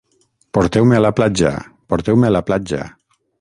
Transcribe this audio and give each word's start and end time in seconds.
Porteu-me 0.57 0.97
a 0.99 1.01
la 1.05 1.11
platja, 1.19 1.51
porteu-me 1.95 2.31
a 2.31 2.35
la 2.39 2.43
platja... 2.49 2.81